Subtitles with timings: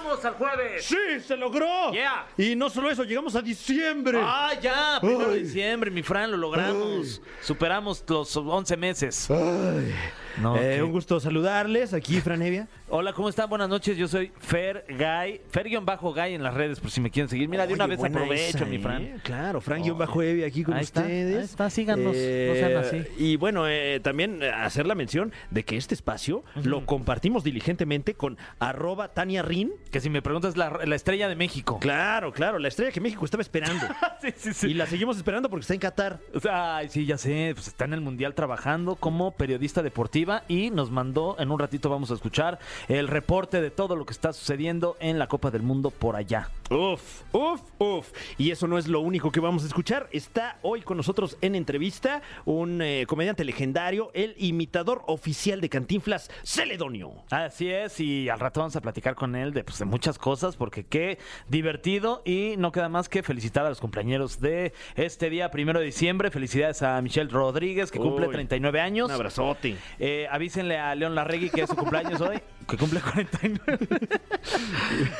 [0.00, 0.84] Llegamos al jueves.
[0.84, 0.96] ¡Sí,
[1.26, 1.92] se logró!
[1.92, 2.26] Yeah.
[2.38, 4.18] Y no solo eso, llegamos a diciembre.
[4.22, 5.42] Ah, ya, primero de Ay.
[5.42, 7.20] diciembre, mi Fran, lo logramos.
[7.42, 9.30] Superamos los 11 meses.
[9.30, 9.94] Ay.
[10.40, 10.82] No, Eh, ¿qué?
[10.82, 12.68] un gusto saludarles aquí, Franevia.
[12.88, 13.48] Hola, ¿cómo están?
[13.50, 17.48] Buenas noches, yo soy Fer Guy, Fer-Guy en las redes, por si me quieren seguir.
[17.48, 18.80] Mira, de una Oye, vez buena aprovecho, esa, mi ¿eh?
[18.80, 19.20] Fran.
[19.22, 21.36] Claro, Fran-Evia aquí con Ahí está, ustedes.
[21.36, 23.02] ahí está, síganos, no sean así.
[23.18, 28.14] Y bueno, eh, también eh, hacer la mención de que este espacio lo compartimos diligentemente
[28.14, 29.72] con arroba Tania Rin.
[29.90, 31.78] Que si me preguntas, la, la estrella de México.
[31.80, 33.86] Claro, claro, la estrella que México estaba esperando.
[34.22, 34.66] sí, sí, sí.
[34.68, 36.20] y la seguimos esperando porque está en Qatar.
[36.34, 40.44] O sea, Ay, sí, ya sé, pues está en el Mundial trabajando como periodista deportiva
[40.46, 42.58] y nos mandó, en un ratito vamos a escuchar
[42.88, 46.48] el reporte de todo lo que está sucediendo en la Copa del Mundo por allá.
[46.70, 48.12] Uf, uf, uf.
[48.38, 50.08] Y eso no es lo único que vamos a escuchar.
[50.12, 56.30] Está hoy con nosotros en entrevista un eh, comediante legendario, el imitador oficial de Cantinflas,
[56.44, 57.24] Celedonio.
[57.30, 60.56] Así es, y al rato vamos a platicar con él de, pues, de muchas cosas,
[60.56, 65.50] porque qué divertido y no queda más que felicitar a los compañeros de este día,
[65.50, 66.30] primero de diciembre.
[66.30, 69.08] Felicidades a Michelle Rodríguez, que cumple Uy, 39 años.
[69.08, 69.76] Un abrazote.
[69.98, 73.78] Eh, avísenle a León Larregui que es su cumpleaños hoy, que cumple 49.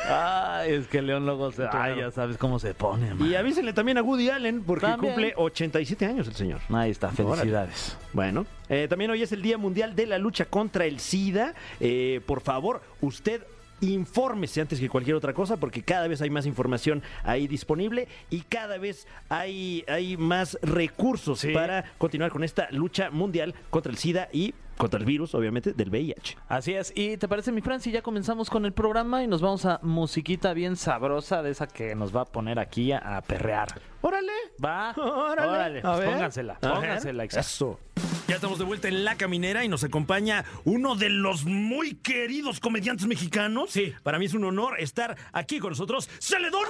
[0.09, 1.67] Ay, es que León luego se...
[1.71, 3.29] Ay, ya sabes cómo se pone, man.
[3.29, 5.15] Y avísenle también a Woody Allen porque También.
[5.15, 6.61] cumple 87 años el señor.
[6.71, 7.97] Ahí está, felicidades.
[8.13, 11.55] Bueno, eh, también hoy es el Día Mundial de la Lucha contra el SIDA.
[11.81, 13.43] Eh, por favor, usted
[13.83, 18.43] infórmese antes que cualquier otra cosa porque cada vez hay más información ahí disponible y
[18.43, 21.53] cada vez hay, hay más recursos Sí.
[21.53, 25.91] para continuar con esta lucha mundial contra el SIDA y contra el virus, obviamente, del
[25.91, 26.37] VIH.
[26.49, 29.41] Así es, y te parece mi Fran, si ya comenzamos con el programa y nos
[29.43, 33.23] vamos a musiquita bien sabrosa de esa que nos va a poner aquí a, a
[33.23, 33.69] perrear.
[34.01, 34.33] ¡Órale!
[34.65, 35.49] Va, Órale.
[35.49, 37.25] órale, pues póngansela, póngansela.
[37.25, 37.47] exacto.
[37.47, 37.81] Eso.
[38.31, 42.61] Ya estamos de vuelta en La Caminera y nos acompaña uno de los muy queridos
[42.61, 43.71] comediantes mexicanos.
[43.71, 43.93] Sí.
[44.05, 46.69] Para mí es un honor estar aquí con nosotros, Celedonio.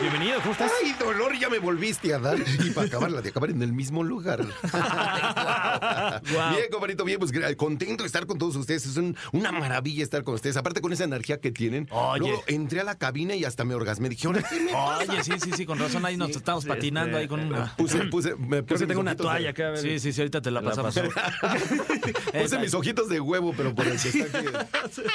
[0.00, 0.70] Bienvenido, ¿cómo estás?
[0.80, 2.38] Ay, dolor, ya me volviste a dar.
[2.38, 4.44] Y para acabarla de acabar en el mismo lugar.
[6.22, 8.86] Bien, compadrito, bien, pues contento de estar con todos ustedes.
[8.86, 10.56] Es un- una maravilla estar con ustedes.
[10.56, 11.88] Aparte con esa energía que tienen.
[11.90, 12.20] Oye.
[12.28, 14.08] Luego entré a la cabina y hasta me orgasmé.
[14.08, 15.12] Dije, ¿qué me pasa?
[15.12, 17.74] Oye, sí, sí, sí, con razón ahí nos estamos patinando ahí con una...
[17.76, 19.79] Puse, puse, me Creo puse que tengo una toalla acá.
[19.82, 20.94] Sí, sí, sí, ahorita te la pasamos.
[22.42, 24.46] Puse mis ojitos de huevo, pero por el que está aquí,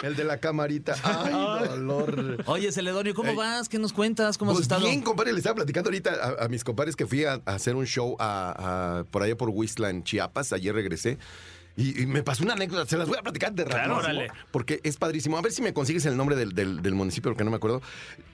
[0.04, 0.96] el de la camarita.
[1.04, 2.44] Ay, dolor.
[2.46, 3.36] Oye, Celedonio, ¿cómo Ey.
[3.36, 3.70] vas?
[3.70, 4.38] ¿Qué nos cuentas?
[4.38, 4.86] ¿Cómo has Pues estado?
[4.86, 7.76] bien, compadre, le estaba platicando ahorita a, a mis compadres que fui a, a hacer
[7.76, 10.54] un show a- por allá por Huistla, en Chiapas.
[10.54, 11.18] Ayer regresé.
[11.78, 13.98] Y, y me pasó una anécdota, se las voy a platicar de rápido.
[13.98, 14.30] órale.
[14.52, 15.38] Porque es padrísimo.
[15.38, 17.82] A ver si me consigues el nombre del, del- del municipio, porque no me acuerdo.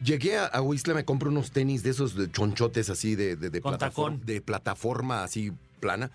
[0.04, 3.50] Llegué a, a Huistla, me compro unos tenis de esos de chonchotes así de, de,
[3.50, 4.26] de Con plataforma, tacón.
[4.28, 6.12] de plataforma así plana.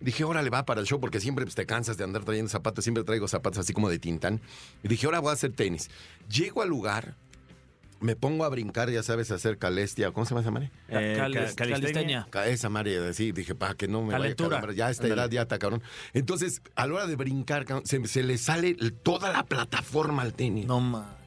[0.00, 2.82] Dije, órale, va para el show, porque siempre pues, te cansas de andar trayendo zapatos.
[2.84, 4.40] Siempre traigo zapatos así como de tintán.
[4.82, 5.90] Y dije, ahora voy a hacer tenis.
[6.30, 7.16] Llego al lugar,
[8.00, 10.10] me pongo a brincar, ya sabes, a hacer calestia.
[10.12, 10.70] ¿Cómo se llama esa madre?
[10.88, 11.76] Eh, Cal- ca- calistenia.
[11.80, 12.26] calistenia.
[12.30, 14.58] Ca- Esa madre, así, dije, para que no me Calentura.
[14.60, 14.74] vaya a.
[14.74, 15.82] Ya esta edad ya está cabrón.
[16.14, 20.32] Entonces, a la hora de brincar, cabrón, se, se le sale toda la plataforma al
[20.32, 20.64] tenis.
[20.66, 21.19] No manches.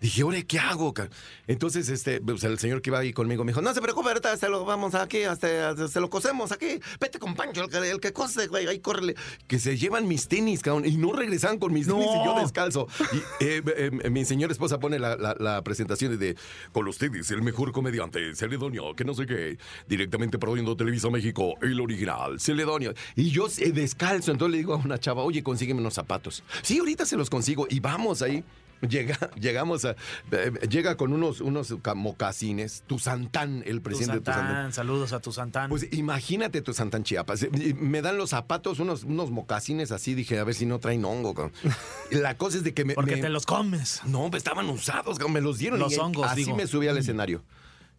[0.00, 0.92] Dije, ahora, ¿qué hago?
[0.92, 1.08] ca-?"
[1.46, 4.36] Entonces, este, pues, el señor que iba ahí conmigo me dijo, no se preocupe, ahorita
[4.36, 6.80] se lo vamos aquí, hasta, se lo cosemos aquí.
[7.00, 9.14] Vete con Pancho, el que, el que cose, güey, ahí córrele.
[9.46, 12.86] Que se llevan mis tenis, cabrón, y no regresan con mis tenis y yo descalzo.
[13.12, 13.62] Y eh,
[14.04, 16.36] eh, mi señora esposa pone la, la- la presentación de,
[16.72, 21.80] con ustedes, el mejor comediante, Celedonio, que no sé qué, directamente produciendo Televisa México, el
[21.80, 22.94] original, Celedonio.
[23.16, 26.42] Y yo eh, descalzo, entonces le digo a una chava, oye, consígueme unos zapatos.
[26.62, 28.44] Sí, ahorita se los consigo y vamos ahí.
[28.88, 29.96] Llega, llegamos a.
[30.32, 32.82] eh, llega con unos, unos ca- mocasines.
[32.86, 34.46] Tu Santán, el presidente de tu Santán.
[34.48, 35.68] Santán, saludos a tu Santán.
[35.70, 37.46] Pues imagínate tu Santán Chiapas.
[37.76, 40.14] Me dan los zapatos, unos, unos mocasines así.
[40.14, 41.34] Dije, a ver si no traen hongo.
[41.34, 41.52] cabrón.
[42.10, 42.94] La cosa es de que me.
[42.94, 44.02] Porque me- te los comes.
[44.04, 45.78] No, pues, estaban usados, cabrón, me los dieron.
[45.78, 46.56] Los y hongos, Así digo.
[46.56, 47.42] me subí al escenario.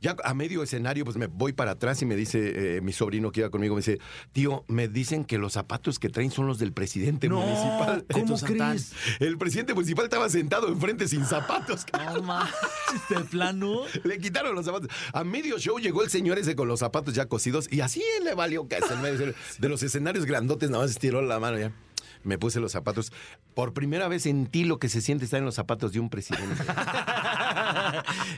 [0.02, 3.32] Ya a medio escenario, pues me voy para atrás y me dice eh, mi sobrino
[3.32, 4.00] que iba conmigo, me dice,
[4.34, 8.06] tío, me dicen que los zapatos que traen son los del presidente municipal.
[8.12, 8.94] ¿cómo crees?
[9.20, 11.86] El presidente municipal estaba sentado enfrente sin zapatos.
[12.16, 12.54] No manches,
[13.10, 13.82] de plano.
[14.04, 14.90] Le quitaron los zapatos.
[15.12, 18.36] A medio show llegó el señor ese con los zapatos ya cosidos y así le
[18.36, 18.76] valió que
[19.60, 21.72] de los escenarios grandotes nada más estiró la mano ya.
[22.24, 23.12] Me puse los zapatos.
[23.54, 26.64] Por primera vez sentí lo que se siente estar en los zapatos de un presidente.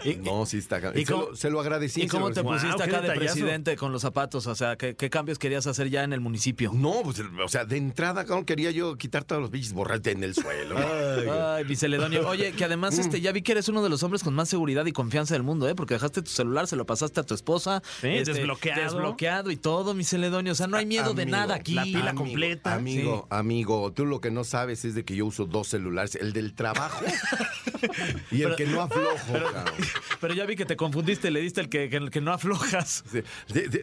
[0.04, 0.80] ¿Y, No, sí está.
[0.96, 2.04] ¿Y se, cómo- lo, se lo agradecí.
[2.04, 3.34] y cómo te pusiste Wow, qué acá de detallazo.
[3.36, 4.48] presidente con los zapatos?
[4.48, 6.72] O sea, ¿qué, qué cambios querías hacer ya en el municipio?
[6.74, 10.24] No, pues, o sea, de entrada, cabrón, quería yo quitar todos los bichos borrachos en
[10.24, 10.76] el suelo.
[11.56, 12.28] Ay, Biceledonio.
[12.28, 14.86] Oye, que además este, ya vi que eres uno de los hombres con más seguridad
[14.86, 15.76] y confianza del mundo, ¿eh?
[15.76, 17.82] Porque dejaste tu celular, se lo pasaste a tu esposa.
[18.02, 18.82] este, Sí, desbloqueado.
[18.84, 20.52] Desbloqueado y todo, mi Celedonio.
[20.52, 21.74] O sea, no hay miedo de nada aquí.
[21.74, 22.74] la pila Amigo, completa.
[22.76, 26.34] Amigo, amigo, tú lo que no sabes es de que yo uso dos celulares, el
[26.34, 27.04] del trabajo
[28.32, 29.74] y el que no aflojo, cabrón.
[30.22, 33.04] Pero ya vi que te confundiste, le diste el que, que- no aflojas.
[33.12, 33.22] Sí,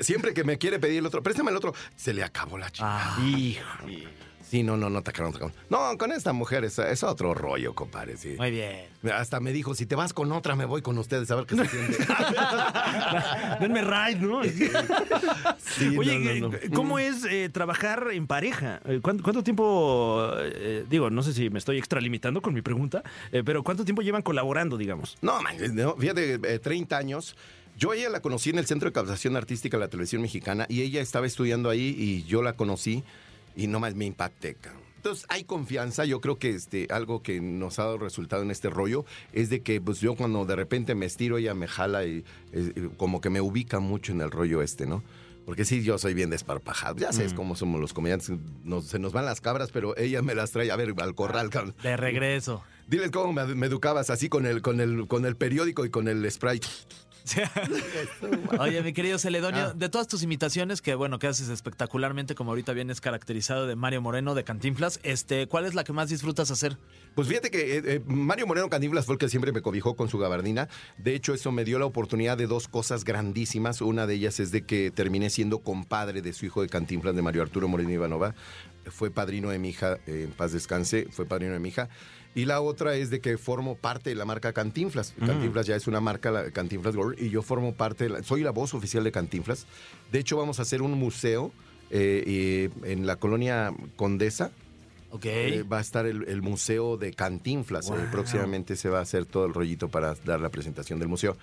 [0.00, 2.87] siempre que me quiere pedir el otro, préstame el otro, se le acabó la chica.
[3.16, 3.62] Ah, Hijo.
[4.49, 5.55] Sí, no, no, no, tacaron, tacaron.
[5.70, 8.35] No, con esta mujer es, es otro rollo, compadre, sí.
[8.38, 8.87] muy bien.
[9.12, 11.56] Hasta me dijo, si te vas con otra, me voy con ustedes a ver qué
[11.56, 11.99] se siente.
[13.61, 14.43] Denme ride, ¿no?
[15.58, 16.75] Sí, Oye, no, no, no.
[16.75, 18.81] ¿cómo es eh, trabajar en pareja?
[18.85, 23.02] Eh, ¿Cuánto, cuánto tiempo, eh, digo, no sé si me estoy extralimitando con mi pregunta,
[23.32, 25.17] eh, pero ¿cuánto tiempo llevan colaborando, digamos?
[25.23, 25.56] No, man,
[25.99, 27.37] fíjate, eh, 30 años.
[27.76, 30.67] Yo a ella la conocí en el Centro de Captación Artística de la Televisión Mexicana
[30.69, 33.02] y ella estaba estudiando ahí y yo la conocí
[33.56, 34.82] y no más me impacté, cabrón.
[34.96, 38.70] Entonces hay confianza, yo creo que este, algo que nos ha dado resultado en este
[38.70, 39.04] rollo
[39.34, 42.88] es de que pues yo cuando de repente me estiro, ella me jala y eh,
[42.96, 45.02] como que me ubica mucho en el rollo este, ¿no?
[45.44, 46.96] Porque sí, yo soy bien desparpajado.
[46.96, 48.30] Ya sabes cómo somos los comediantes.
[48.62, 51.50] nos- se nos van las cabras, pero ella me las trae a ver al corral.
[51.50, 51.74] cabrón.
[51.82, 52.62] De regreso.
[52.88, 56.08] Diles cómo me, me educabas así con el, con, el, con el periódico y con
[56.08, 56.60] el spray.
[58.58, 59.72] Oye, mi querido Celedonio, Ah.
[59.74, 64.02] de todas tus imitaciones, que bueno, que haces espectacularmente, como ahorita vienes caracterizado de Mario
[64.02, 66.76] Moreno de Cantinflas, este, ¿cuál es la que más disfrutas hacer?
[67.14, 70.08] Pues fíjate que eh, eh, Mario Moreno Cantinflas fue el que siempre me cobijó con
[70.08, 70.68] su gabardina.
[70.98, 73.80] De hecho, eso me dio la oportunidad de dos cosas grandísimas.
[73.80, 77.22] Una de ellas es de que terminé siendo compadre de su hijo de Cantinflas, de
[77.22, 78.34] Mario Arturo Moreno Ivanova.
[78.86, 81.88] Fue padrino de mi hija, eh, en paz descanse, fue padrino de mi hija.
[82.34, 85.14] Y la otra es de que formo parte de la marca Cantinflas.
[85.25, 88.42] Cantinflas ya es una marca, la Cantinflas Gold, y yo formo parte, de la- soy
[88.42, 89.66] la voz oficial de Cantinflas.
[90.10, 91.52] De hecho, vamos a hacer un museo
[91.90, 94.50] eh, en la colonia Condesa,
[95.10, 95.26] Ok.
[95.26, 97.88] eh, va a estar el, el museo de Cantinflas.
[97.90, 101.36] eh, próximamente se va a hacer todo el rollito para dar la presentación del museo.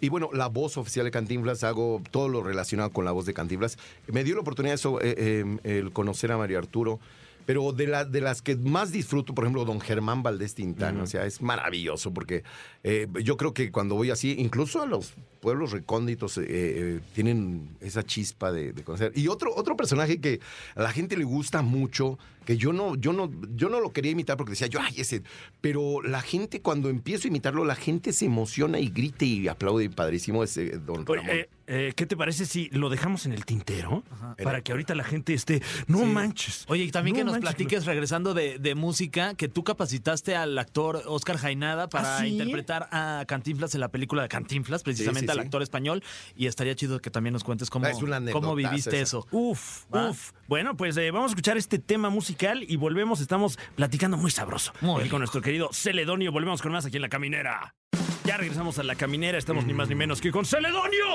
[0.00, 3.34] Y bueno, la voz oficial de Cantinflas, hago todo lo relacionado con la voz de
[3.34, 3.78] Cantinflas.
[4.08, 6.98] Me dio la oportunidad eso, eh, eh, el conocer a Mario Arturo.
[7.46, 11.06] Pero de, la, de las que más disfruto, por ejemplo, don Germán Valdés Tintán, o
[11.06, 12.42] sea, es maravilloso porque
[12.82, 17.68] eh, yo creo que cuando voy así, incluso a los pueblos recónditos eh, eh, tienen
[17.82, 19.12] esa chispa de, de conocer.
[19.14, 20.40] Y otro, otro personaje que
[20.74, 24.12] a la gente le gusta mucho, que yo no, yo no, yo no lo quería
[24.12, 25.22] imitar porque decía yo, ay, ese.
[25.60, 29.90] Pero la gente, cuando empiezo a imitarlo, la gente se emociona y grita y aplaude
[29.90, 31.46] padrísimo ese don Oye, Ramón.
[31.66, 34.02] Eh, ¿Qué te parece si lo dejamos en el tintero?
[34.38, 36.64] En Para que ahorita la gente esté, no manches.
[36.68, 40.36] Oye, y también no que nos manches, platiques, regresando de, de música, que tú capacitaste
[40.36, 42.28] al actor Oscar Jainada para ¿Ah, sí?
[42.28, 45.46] interpretar a Cantinflas en la película de Cantinflas, precisamente Sí, sí, al sí.
[45.46, 46.02] actor español.
[46.36, 47.92] Y estaría chido que también nos cuentes cómo, Ah,
[48.32, 49.18] cómo viviste esa.
[49.18, 49.26] eso.
[49.30, 50.10] Uf, ¿Va?
[50.10, 50.32] uf.
[50.48, 53.20] Bueno, pues eh, vamos a escuchar este tema musical y volvemos.
[53.20, 54.72] Estamos platicando muy sabroso.
[54.80, 56.32] Muy con nuestro querido Celedonio.
[56.32, 57.74] Volvemos con más aquí en La Caminera.
[58.24, 59.36] Ya regresamos a La Caminera.
[59.38, 61.14] Estamos ni más ni menos que con Celedonio.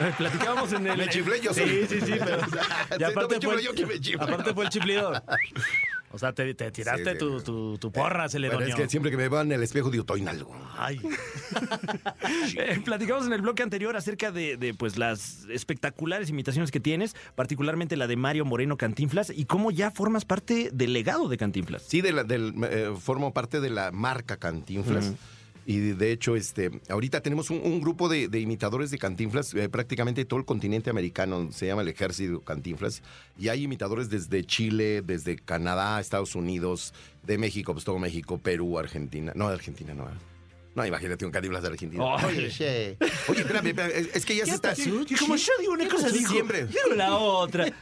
[0.00, 0.96] Eh, Platicábamos en el...
[0.98, 1.72] Me chiflé yo Sí, solo.
[1.88, 2.40] sí, sí, pero...
[2.40, 2.46] Sí,
[2.96, 3.94] Y no aparte me fue, yo que me
[4.24, 5.12] aparte fue el chiflido.
[6.14, 8.28] O sea, te, te tiraste Sí, tu, tu, tu porra.
[8.32, 10.54] Bueno, es que siempre que me veo en el espejo digo, estoy en algo.
[10.78, 11.00] Ay.
[12.56, 17.14] Eh, platicamos en el bloque anterior acerca de, de, pues las espectaculares imitaciones que tienes,
[17.34, 21.82] particularmente la de Mario Moreno Cantinflas, y cómo ya formas parte del legado de Cantinflas.
[21.82, 25.12] Sí, de la- del, eh, formo parte de la marca Cantinflas.
[25.66, 29.54] Y de, de hecho, este, ahorita tenemos un, un grupo de, de imitadores de Cantinflas,
[29.54, 33.02] eh, prácticamente todo el continente americano, se llama el Ejército Cantinflas,
[33.38, 36.92] y hay imitadores desde Chile, desde Canadá, Estados Unidos,
[37.22, 39.32] de México, pues todo México, Perú, Argentina.
[39.34, 40.06] No, de Argentina no.
[40.74, 42.04] No, imagínate un Cantinflas de Argentina.
[42.04, 42.26] Oye.
[42.26, 42.96] Oye,
[43.28, 44.74] Oye, espérame, espérame, es, que ya se está...
[44.76, 46.66] Y como yo digo una cosa, digo, Siempre.
[46.66, 47.72] digo la otra.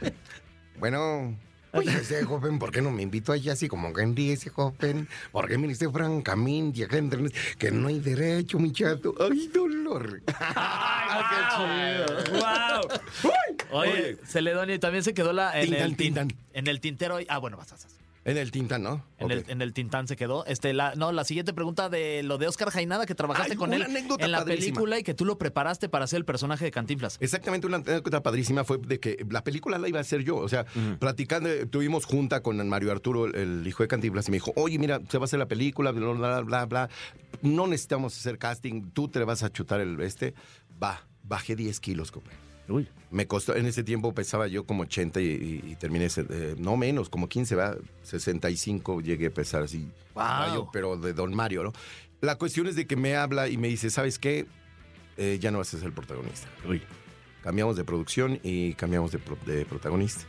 [0.79, 1.37] Bueno,
[1.73, 5.07] oye, ese joven, ¿por qué no me invitó allá así como Gandhi, ese joven?
[5.31, 6.87] ¿Por qué me dice francamente
[7.57, 9.13] que no hay derecho, muchacho?
[9.19, 10.21] ¡Ay, dolor!
[12.31, 12.99] ¡Wow!
[13.71, 16.27] Oye, Celedonio, y también se quedó la, en, Tintan, el, tin- Tintan.
[16.53, 17.17] en el tintero.
[17.27, 17.95] Ah, bueno, vas, vas, vas.
[18.25, 19.03] En el tinta, ¿no?
[19.17, 20.45] En, el, en el Tintán se quedó.
[20.45, 23.73] Este, la, no, la siguiente pregunta de lo de Oscar Jainada, que trabajaste Ay, con
[23.73, 24.45] él en la padrísima.
[24.45, 27.17] película y que tú lo preparaste para ser el personaje de Cantinflas.
[27.19, 30.37] Exactamente, una anécdota padrísima fue de que la película la iba a hacer yo.
[30.37, 30.65] O sea,
[30.99, 34.79] platicando, eh, tuvimos junta con Mario Arturo, el, hijo de Cantinflas, y me dijo, oye,
[34.79, 36.89] mira, se va a hacer la película, bla, bla, bla, bla.
[37.41, 40.33] No necesitamos hacer casting, tú te le vas a chutar el este.
[40.81, 42.52] Va, bajé 10 kilos, compadre.
[42.69, 42.87] Uy.
[43.11, 46.77] Me costó, en ese tiempo pesaba yo como 80 y, y- y terminé, eh, no
[46.77, 47.77] menos, como 15, ¿verdad?
[48.03, 49.89] 65 llegué a pesar así.
[50.71, 51.73] Pero de Don Mario, ¿no?
[52.21, 54.45] La cuestión es de que me habla y me dice, ¿sabes qué?
[55.17, 56.47] Eh, ya no vas a ser el protagonista.
[56.67, 56.81] Uy.
[57.43, 60.21] Cambiamos de producción y cambiamos de, pro- de protagonista.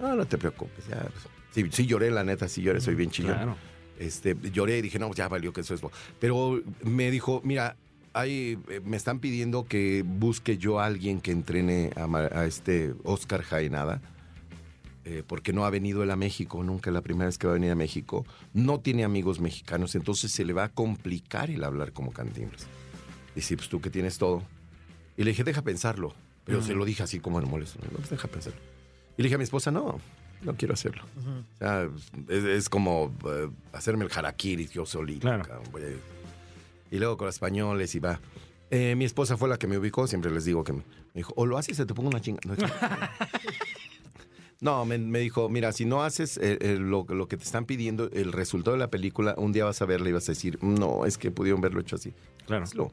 [0.00, 0.86] No, no te preocupes.
[0.88, 3.34] Ya, pues, sí, sí lloré, la neta, sí lloré, soy bien chillón.
[3.34, 3.56] Claro.
[3.98, 5.80] Este, lloré y dije, no, ya valió que eso es.
[5.80, 5.92] bo-".
[6.20, 7.76] Pero me dijo, mira,
[8.14, 13.42] hay, eh, me están pidiendo que busque yo a alguien que entrene a, este Oscar
[13.42, 14.00] Jaenada.
[15.04, 17.52] eh, porque no ha venido él a México, nunca es la primera vez que va
[17.52, 18.24] a venir a México.
[18.52, 22.66] No tiene amigos mexicanos, entonces se le va a complicar el hablar como Cantinflas.
[23.34, 24.42] Dice, pues tú que tienes todo.
[25.16, 26.14] Y le dije, deja pensarlo.
[26.44, 27.78] Pero se lo dije así como en molesto.
[27.90, 28.60] No, pues deja pensarlo.
[29.16, 29.98] Y le dije a mi esposa, no,
[30.42, 31.02] no quiero hacerlo.
[31.54, 31.88] O sea,
[32.28, 35.20] es, es como eh, hacerme el harakiri yo solito.
[35.22, 35.44] Claro.
[35.44, 35.86] cabrón, voy a-
[36.92, 38.20] Y luego con los españoles y va.
[38.70, 40.84] Eh, mi esposa fue la que me ubicó, siempre les digo que me, me
[41.14, 42.40] dijo, o lo haces o te pongo una chinga.
[44.60, 47.64] No, me, me dijo, mira, si no haces eh, eh, lo, lo que te están
[47.64, 50.56] pidiendo, el resultado de la película, un día vas a verla y vas a decir,
[50.62, 52.14] no, es que pudieron verlo hecho así.
[52.46, 52.62] Claro.
[52.62, 52.92] Hazlo.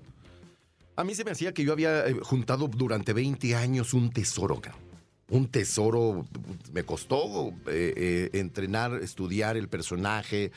[0.95, 4.88] A mí se me hacía que yo había juntado durante 20 años un tesoro, cabrón.
[5.29, 6.25] Un tesoro,
[6.73, 10.51] me costó eh, eh, entrenar, estudiar el personaje,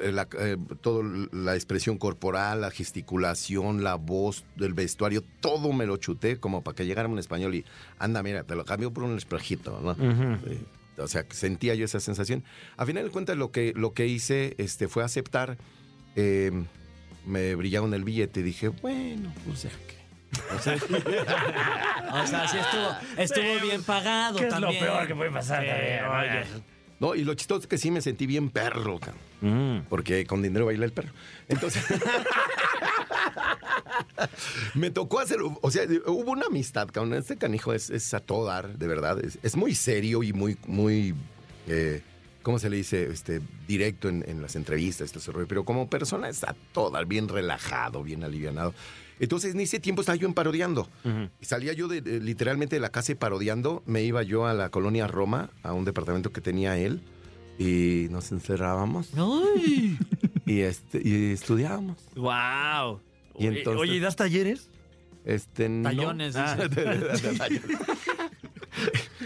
[0.00, 5.86] eh, la, eh, todo la expresión corporal, la gesticulación, la voz, el vestuario, todo me
[5.86, 7.64] lo chuté como para que llegara un español y
[7.98, 9.96] anda, mira, te lo cambio por un espejito, ¿no?
[11.02, 12.44] O sea, sentía yo esa sensación.
[12.76, 15.58] A final de cuentas, lo que, lo que hice este, fue aceptar.
[16.14, 20.01] me brillaron el billete y dije, bueno, pues ya que.
[20.54, 24.84] O sea, O sea, sí estuvo, estuvo bien pagado ¿Qué es lo también.
[24.84, 25.62] peor que puede pasar?
[25.62, 26.44] Sí, también, oye.
[27.00, 29.86] no, y lo chistoso es que sí me sentí bien perro, cabrón, Mm.
[29.88, 31.10] porque con dinero baila el perro.
[31.48, 31.84] Entonces,
[34.74, 37.14] me tocó hacer, o sea, hubo una amistad, cabrón.
[37.14, 39.22] Este canijo es, es a todo dar, de verdad.
[39.24, 41.14] Es, es muy serio y muy, muy,
[41.66, 42.02] eh,
[42.42, 43.06] ¿cómo se le dice?
[43.10, 45.46] Este, directo en, en las entrevistas, ese rollo.
[45.48, 48.74] pero como persona es a todo dar, bien relajado, bien alivianado.
[49.20, 50.88] Entonces, en ese tiempo estaba yo en parodiando.
[51.40, 53.82] Y salía yo de, de- literalmente de la casa y parodiando.
[53.86, 57.00] Me iba yo a la colonia Roma, a un departamento que tenía él.
[57.58, 59.96] Y nos encerrábamos Ay.
[60.46, 61.98] y, este, y estudiábamos.
[62.16, 63.00] ¡Wow!
[63.38, 64.68] Y entonces- Oye, ¿y das talleres?
[65.24, 65.84] Este, no.
[65.90, 66.68] Tallones, Ah, dice.
[66.68, 66.98] de- de-
[67.30, 67.78] de tallones.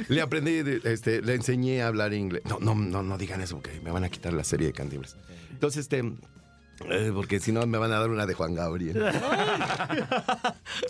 [0.09, 2.43] Le aprendí, este, le enseñé a hablar inglés.
[2.45, 5.17] No, no, no, no digan eso porque me van a quitar la serie de Cantinflas.
[5.51, 6.13] Entonces, este,
[6.91, 9.03] eh, porque si no me van a dar una de Juan Gabriel.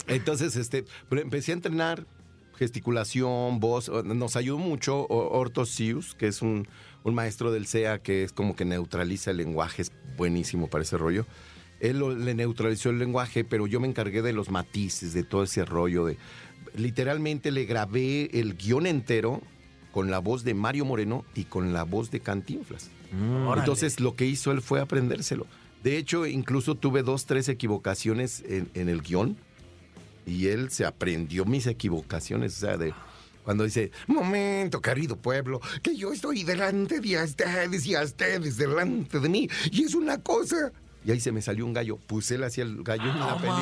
[0.08, 2.06] Entonces, este, pero empecé a entrenar
[2.56, 3.88] gesticulación, voz.
[3.88, 6.66] Nos ayudó mucho Orto Sius, que es un,
[7.04, 10.98] un maestro del CEA que es como que neutraliza el lenguaje, es buenísimo para ese
[10.98, 11.26] rollo.
[11.78, 15.64] Él le neutralizó el lenguaje, pero yo me encargué de los matices, de todo ese
[15.64, 16.06] rollo.
[16.06, 16.16] De,
[16.76, 19.42] literalmente le grabé el guion entero
[19.92, 22.90] con la voz de Mario Moreno y con la voz de Cantinflas.
[23.46, 23.60] Órale.
[23.60, 25.46] Entonces lo que hizo él fue aprendérselo.
[25.82, 29.36] De hecho, incluso tuve dos, tres equivocaciones en, en el guion
[30.26, 32.56] y él se aprendió mis equivocaciones.
[32.56, 32.92] O sea, de
[33.46, 39.20] cuando dice, momento, querido pueblo, que yo estoy delante de ustedes y a ustedes delante
[39.20, 40.72] de mí y es una cosa.
[41.06, 41.98] Y ahí se me salió un gallo.
[41.98, 43.54] Puse él hacia el gallo en la película.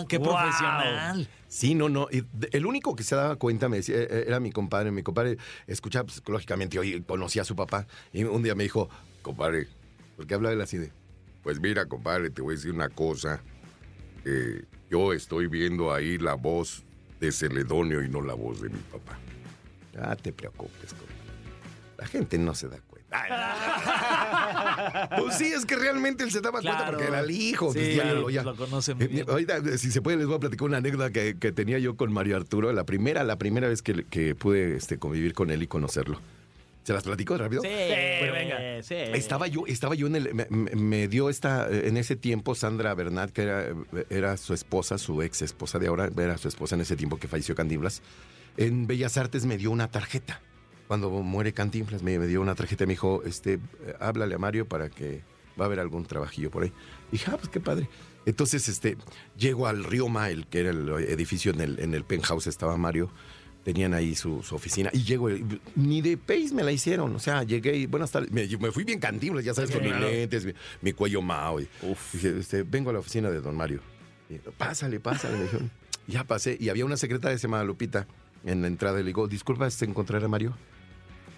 [0.00, 0.28] Ah, ¡Qué Wow.
[0.30, 1.28] profesional!
[1.46, 2.08] Sí, no, no.
[2.52, 4.90] El único que se daba cuenta me decía, eh, era mi compadre.
[4.90, 5.36] Mi compadre
[5.66, 7.86] escuchaba pues, lógicamente, oye, conocía a su papá.
[8.14, 8.88] Y un día me dijo,
[9.20, 9.68] compadre,
[10.16, 10.90] porque hablaba él así de,
[11.42, 13.42] pues mira, compadre, te voy a decir una cosa.
[14.24, 16.82] Eh, yo estoy viendo ahí la voz
[17.20, 19.18] de Celedonio y no la voz de mi papá.
[20.00, 21.14] Ah, te preocupes, compadre.
[21.98, 22.95] La gente no se da cuenta.
[23.10, 23.30] Ay,
[25.20, 26.92] pues sí, es que realmente él se daba cuenta Claro.
[26.98, 27.72] porque era el hijo.
[27.72, 29.30] Sí, pues, ya lo- ya- lo conoce muy Eh, bien.
[29.30, 32.12] Ahorita, si se puede, les voy a platicar una anécdota que, que tenía yo con
[32.12, 32.72] Mario Arturo.
[32.72, 36.20] La primera, la primera vez que, que pude este, convivir con él y conocerlo.
[36.84, 37.62] ¿Se las platico rápido?
[37.62, 38.58] Sí, venga.
[38.82, 38.94] sí.
[38.94, 40.46] Estaba yo, estaba yo en el.
[40.50, 41.68] Me, dio esta.
[41.68, 43.66] En ese tiempo, Sandra Bernat, que era,
[44.08, 47.26] era su esposa, su ex esposa de ahora, era su esposa en ese tiempo que
[47.26, 48.02] falleció Cantinflas.
[48.56, 50.40] En Bellas Artes me dio una tarjeta.
[50.88, 53.58] Cuando muere Cantinflas, me, me dio una tarjeta y me dijo: este,
[54.00, 55.22] háblale a Mario para que
[55.58, 56.72] va a haber algún trabajillo por ahí.
[57.08, 57.88] Y dije, ah, pues qué padre.
[58.24, 58.96] Entonces, este,
[59.38, 63.10] llego al Río Mael, que era el edificio en el, en el penthouse, estaba Mario.
[63.64, 64.90] Tenían ahí su, su oficina.
[64.92, 67.14] Y llego, y ni de pace me la hicieron.
[67.16, 68.30] O sea, llegué y buenas tardes.
[68.30, 70.52] Me, me fui bien cantinflas, ya sabes, con mis lentes, mi,
[70.82, 71.60] mi cuello mao.
[71.60, 71.68] Y,
[72.12, 73.80] dije, este, vengo a la oficina de don Mario.
[74.30, 75.70] Y, pásale, pásale, me dijeron.
[76.06, 76.56] Ya pasé.
[76.60, 78.06] Y había una secretaria que se llamaba Lupita
[78.44, 79.00] en la entrada.
[79.00, 80.56] Y le digo, disculpa, ¿se encontrar a Mario?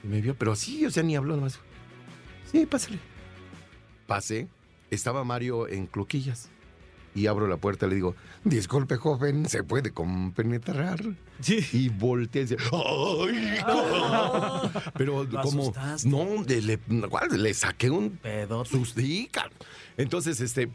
[0.09, 1.59] Y me vio, pero sí, o sea, ni habló nomás.
[2.51, 2.99] Sí, pásale.
[4.07, 4.49] Pasé.
[4.91, 6.49] Estaba Mario en cloquillas.
[7.15, 11.03] y abro la puerta y le digo, disculpe, joven, ¿se puede compenetrar?
[11.41, 11.59] Sí.
[11.73, 13.59] Y volteé y dice, ¡ay!
[13.67, 14.71] no".
[14.95, 16.09] Pero Lo como, asustaste.
[16.09, 16.79] no, le,
[17.37, 18.71] le saqué un Pedote.
[18.71, 19.51] sustica.
[19.99, 20.71] Entonces, este,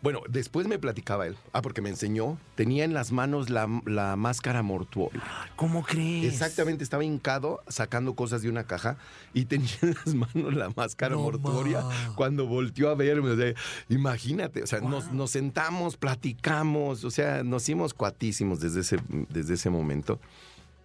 [0.00, 1.36] bueno, después me platicaba él.
[1.52, 2.38] Ah, porque me enseñó.
[2.54, 5.20] Tenía en las manos la, la máscara mortuoria.
[5.56, 6.32] ¿Cómo crees?
[6.32, 8.96] Exactamente, estaba hincado sacando cosas de una caja
[9.34, 12.12] y tenía en las manos la máscara No, mortuoria ma.
[12.14, 13.30] cuando volteó a verme.
[13.30, 13.52] o sea,
[13.88, 19.54] imagínate, o sea, nos, nos sentamos, platicamos, o sea, nos hicimos cuatísimos desde ese, desde
[19.54, 20.20] ese momento.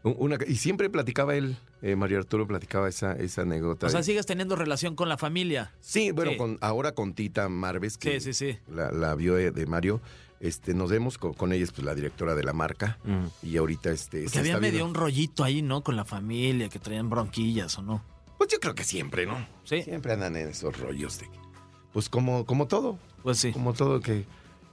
[0.04, 3.88] Una, y siempre platicaba él, eh, Mario Arturo platicaba esa, esa anécdota.
[3.88, 5.74] O sea, sigues teniendo relación con la familia.
[5.80, 6.38] Sí, bueno, Sí.
[6.38, 8.60] Con, ahora con Tita Marves, que Sí, sí, sí.
[8.70, 10.02] La, la vio de, de Mario.
[10.42, 12.98] Este, nos vemos con, con ella, es pues, la directora de la marca.
[13.42, 14.28] Y ahorita este.
[14.28, 15.84] Se había medio un rollito ahí, ¿no?
[15.84, 18.04] Con la familia, que traían bronquillas o no.
[18.38, 19.38] Pues yo creo que siempre, ¿no?
[19.64, 19.84] Sí.
[19.84, 21.30] Siempre andan en esos rollos de.
[21.94, 23.00] Pues como, como todo.
[23.22, 23.54] Pues sí.
[23.54, 24.26] Como todo que,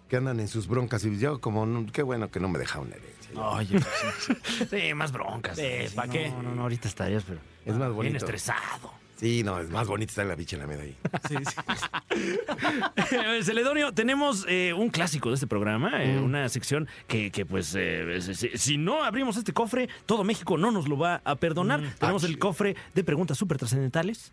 [0.08, 1.04] que andan en sus broncas.
[1.04, 3.19] Y yo, como, qué bueno que no me dejaron herencia.
[3.34, 4.94] Oye, pues sí.
[4.94, 5.56] Más broncas.
[5.56, 6.30] Sí, Sí, ¿pa' no, qué?
[6.30, 7.38] No, no, ahorita estarías, pero.
[7.64, 8.16] Es más Bien bonito.
[8.18, 8.92] estresado.
[9.16, 10.96] Sí, no, es más bonito estar en la bicha en la media ahí.
[11.28, 13.42] Sí, sí.
[13.42, 18.20] Celedonio, tenemos eh, un clásico de este programa, eh, una sección que, que, pues, eh,
[18.54, 21.82] si, no abrimos este cofre, todo México no nos lo va a perdonar.
[21.98, 24.32] tenemos Ah, el cofre de preguntas súper trascendentales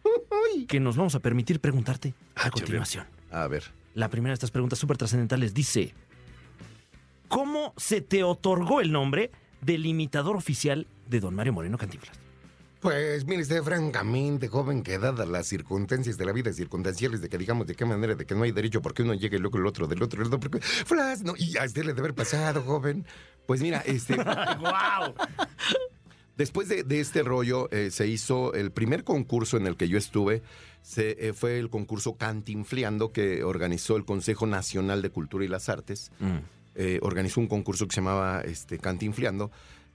[0.69, 3.05] que nos vamos a permitir preguntarte a Ah, continuación.
[3.31, 3.65] A ver.
[3.93, 5.93] La primera de estas preguntas súper trascendentales dice:
[7.27, 9.31] ¿Cómo se te otorgó el nombre
[9.61, 12.17] del imitador oficial de Don Mario Moreno Cantinflas?
[12.79, 17.37] Pues mire usted, francamente, joven, que dadas las circunstancias de la vida circunstanciales, de que
[17.37, 19.65] digamos de qué manera, de que no hay derecho porque uno llegue y luego el
[19.65, 22.61] otro, del otro, el otro, porque flas, no, y a usted le debe haber pasado,
[22.61, 23.05] joven.
[23.47, 24.15] Pues mira, este.
[24.59, 25.15] ¡Wow!
[26.37, 29.97] Después de, de este rollo, eh, se hizo el primer concurso en el que yo
[29.97, 30.43] estuve.
[30.83, 35.67] Se, eh, fue el concurso Cantinfleando que organizó el Consejo Nacional de Cultura y las
[35.67, 36.11] Artes.
[36.79, 39.49] Eh, organizó un concurso que se llamaba este, Cantinfleando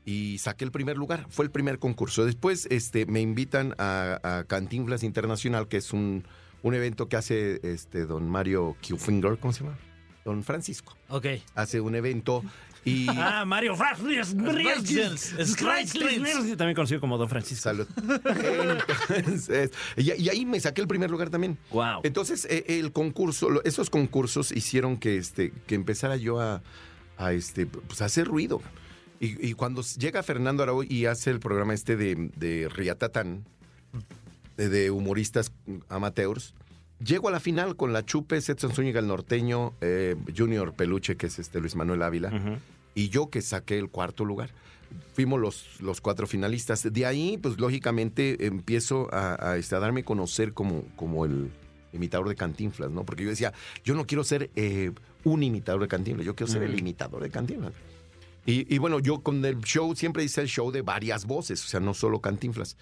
[0.04, 1.26] y saqué el primer lugar.
[1.30, 2.24] Fue el primer concurso.
[2.24, 6.24] Después este, me invitan a, Cantinflas Internacional, que es un,
[6.62, 9.78] un evento que hace este, don Mario Q-Finger, ¿cómo se llama?
[10.24, 10.96] Don Francisco.
[11.08, 11.26] Ok.
[11.54, 12.42] Hace un evento
[12.84, 13.06] y...
[13.10, 13.76] Ah, Mario.
[16.56, 17.62] También conocido como Don Francisco.
[17.62, 17.86] Salud.
[19.14, 21.58] Entonces, y, y ahí me saqué el primer lugar también.
[21.70, 22.00] Wow.
[22.02, 26.62] Entonces, eh, el concurso, esos concursos hicieron que, este, que empezara yo a,
[27.16, 28.60] a, este, pues, a hacer ruido.
[29.20, 33.44] Y, y cuando llega Fernando Arau y hace el programa este de, de Riatatán,
[34.56, 35.52] de, de humoristas
[35.88, 36.54] amateurs,
[37.04, 41.26] llego a la final con la Chupe, Setson Zúñiga el norteño, eh, Junior Peluche, que
[41.26, 42.60] es este Luis Manuel Ávila,
[42.94, 44.50] y yo que saqué el cuarto lugar.
[45.14, 46.86] Fuimos los, los cuatro finalistas.
[46.92, 51.50] De ahí, pues lógicamente empiezo a, a, este, a darme a conocer como, como el
[51.94, 53.04] imitador de Cantinflas, ¿no?
[53.04, 53.52] Porque yo decía,
[53.84, 54.92] yo no quiero ser eh,
[55.24, 57.72] un imitador de Cantinflas, yo quiero ser el imitador de Cantinflas.
[58.44, 61.68] Y, y bueno, yo con el show siempre hice el show de varias voces, o
[61.68, 62.76] sea, no solo Cantinflas.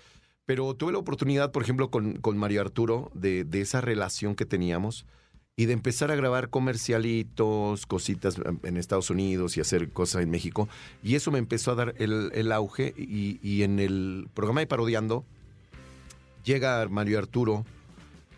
[0.51, 4.45] Pero tuve la oportunidad, por ejemplo, con, con Mario Arturo, de, de esa relación que
[4.45, 5.07] teníamos
[5.55, 8.35] y de empezar a grabar comercialitos, cositas
[8.65, 10.69] en Estados Unidos y hacer cosas en México.
[11.05, 12.95] Y eso me empezó a dar el, el auge.
[12.97, 15.25] Y, y en el programa de Parodiando,
[16.43, 17.65] llega Mario Arturo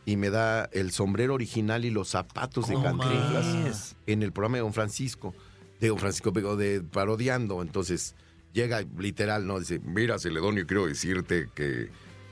[0.05, 4.59] y me da el sombrero original y los zapatos de ¿Cómo Cantinflas en el programa
[4.59, 5.35] de Don Francisco.
[5.81, 7.63] De Don Francisco, de Parodiando.
[7.63, 8.15] Entonces
[8.53, 9.59] llega literal, ¿no?
[9.59, 11.91] Dice, mira, Celedonio, quiero decirte que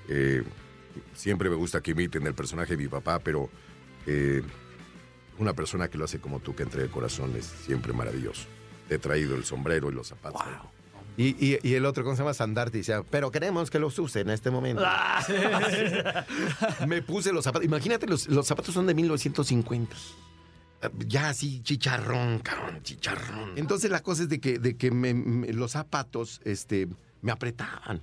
[0.08, 0.42] eh,
[1.14, 3.48] siempre me gusta que imiten el personaje de mi papá, pero
[4.06, 4.42] eh,
[5.38, 8.46] una persona que lo hace como tú, que entre el corazón, es siempre maravilloso.
[8.88, 10.42] Te he traído el sombrero y los zapatos.
[11.16, 12.34] Y, y- y el otro, ¿cómo se llama?
[12.34, 14.82] Sandarte, decía, pero queremos que los use en este momento.
[16.86, 17.64] Me puse los zapatos.
[17.66, 19.96] Imagínate, los, los zapatos son de 1950.
[21.06, 23.52] Ya así, chicharrón, cabrón, chicharrón.
[23.56, 26.88] Entonces la cosa es de que, de que me- me- los zapatos este,
[27.22, 28.00] me apretaban.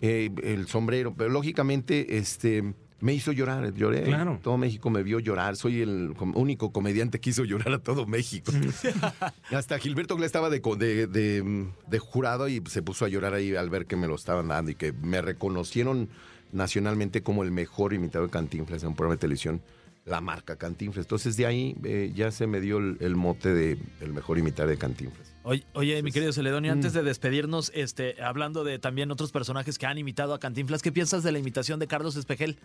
[0.00, 4.04] Eh, el sombrero, pero lógicamente este, me hizo llorar, lloré.
[4.04, 4.38] Claro.
[4.40, 5.56] Todo México me vio llorar.
[5.56, 8.52] Soy el único comediante que hizo llorar a todo México.
[9.50, 13.70] Hasta Gilberto Glés estaba de, de- de jurado y se puso a llorar ahí al
[13.70, 16.08] ver que me lo estaban dando y que me reconocieron
[16.52, 19.60] nacionalmente como el mejor imitador de Cantinflas en un programa de televisión,
[20.08, 21.04] la marca Cantinflas.
[21.06, 24.70] Entonces de ahí eh, ya se me dio el, el mote de el mejor imitador
[24.70, 25.34] de Cantinflas.
[25.44, 26.76] Oye, oye, mi querido Celedonio, Mm.
[26.78, 30.92] antes de despedirnos, este, hablando de también otros personajes que han imitado a Cantinflas, ¿qué
[30.92, 32.58] piensas de la imitación de Carlos Espejel?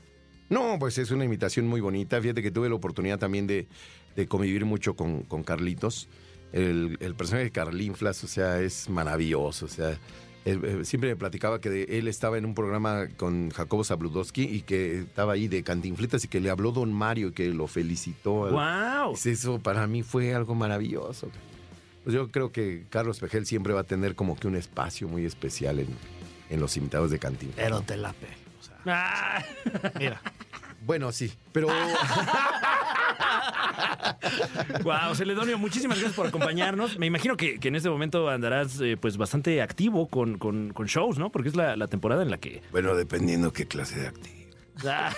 [0.50, 2.20] No, pues es una imitación muy bonita.
[2.22, 3.68] Fíjate que tuve la oportunidad también de,
[4.16, 6.10] de convivir mucho con, con Carlitos.
[6.52, 9.66] El, el personaje de Carlinflas, o sea, es maravilloso.
[9.66, 9.98] O sea,
[10.84, 15.00] siempre me platicaba que de- él estaba en un programa con Jacobo Zabludowski y que
[15.00, 18.50] estaba ahí de cantinflitas y que le habló don Mario y que lo felicitó.
[18.52, 19.14] ¡Wow!
[19.24, 21.30] Eso para mí fue algo maravilloso.
[22.04, 25.24] Pues yo creo que Carlos Pejel siempre va a tener como que un espacio muy
[25.26, 25.88] especial en,
[26.50, 27.64] en los invitados de Cantinflas.
[27.66, 28.34] Pero te la pego.
[28.60, 29.44] O sea, Ah,
[29.98, 30.22] mira.
[30.86, 31.70] Bueno, sí, pero
[34.84, 36.98] Wow, Celedonio, muchísimas gracias por acompañarnos.
[36.98, 40.88] Me imagino que, que en este momento andarás eh, pues bastante activo con, con- con
[40.88, 41.32] shows, ¿no?
[41.32, 42.62] Porque es la, la temporada en la que...
[42.72, 44.36] bueno, dependiendo qué clase de activo.
[44.88, 45.14] Ah,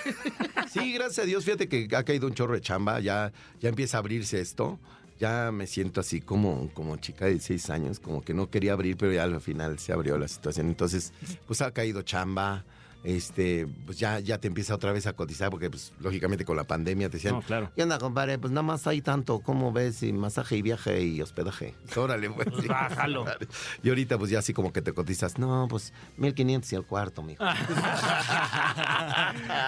[0.71, 3.31] Sí, gracias a Dios, fíjate que ha caído un chorro de chamba, ya,
[3.62, 4.79] ya empieza a abrirse esto.
[5.17, 8.97] Ya me siento así como, como chica de 16 años, como que no quería abrir,
[8.97, 10.67] pero ya al final se abrió la situación.
[10.67, 11.13] Entonces,
[11.47, 12.65] pues ha caído chamba,
[13.06, 16.65] este, pues ya, ya te empieza otra vez a cotizar, porque pues lógicamente con la
[16.65, 17.72] pandemia te decían, No, claro.
[17.76, 18.38] ¿qué onda, compadre?
[18.39, 20.04] Pues nada más hay tanto, ¿cómo ves?
[20.04, 21.76] Y masaje y viaje y hospedaje.
[21.96, 22.48] Órale, pues.
[22.60, 22.68] sí.
[22.68, 23.26] Bájalo.
[23.84, 27.22] Y ahorita pues ya así como que te cotizas, no, pues 1500 y el cuarto,
[27.22, 27.44] mijo.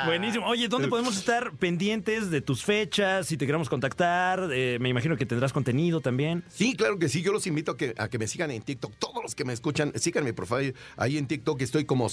[0.06, 0.45] Buenísimo.
[0.47, 3.28] Oye, ¿dónde podemos estar pendientes de tus fechas?
[3.28, 6.43] Si te queremos contactar, eh, me imagino que tendrás contenido también.
[6.50, 7.21] Sí, claro que sí.
[7.21, 8.93] Yo los invito a que, a que me sigan en TikTok.
[8.97, 10.73] Todos los que me escuchan, síganme, por favor.
[10.95, 12.10] Ahí en TikTok estoy como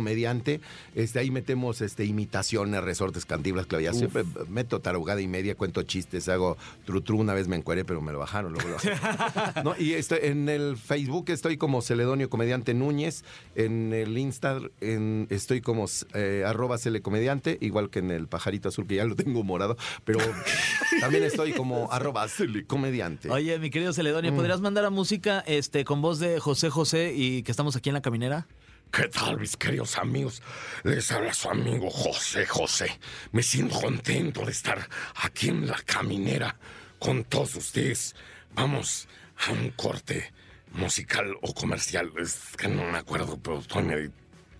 [0.00, 0.60] cele-comediante.
[0.94, 3.96] Este, ahí metemos este, imitaciones, resortes, cantiblas, clavillas.
[3.98, 7.18] Siempre meto tarugada y media, cuento chistes, hago tru-tru.
[7.20, 8.52] Una vez me encueré, pero me lo bajaron.
[8.52, 8.90] Luego lo bajé.
[9.64, 13.24] No, y estoy, en el Facebook estoy como Celedonio Comediante Núñez.
[13.54, 18.86] En el Insta en- estoy como eh, arroba celecomediante, igual que en el pajarito azul,
[18.86, 19.76] que ya lo tengo morado.
[20.04, 20.18] Pero
[21.00, 23.30] también estoy como arroba celecomediante.
[23.30, 27.42] Oye, mi querido Celedonio, ¿podrías mandar a música este, con voz de José José y
[27.42, 28.46] que estamos aquí en la caminera?
[28.92, 30.42] ¿Qué tal, mis queridos amigos?
[30.82, 32.98] Les habla su amigo José José.
[33.30, 36.56] Me siento contento de estar aquí en la caminera
[36.98, 38.16] con todos ustedes.
[38.52, 39.06] Vamos
[39.46, 40.32] a un corte
[40.72, 42.10] musical o comercial.
[42.18, 44.12] Es que no me acuerdo, pero estoy medio